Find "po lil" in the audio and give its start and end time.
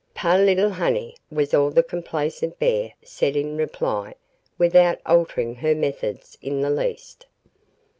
0.15-0.71